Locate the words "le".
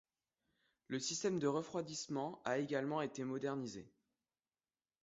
0.87-0.97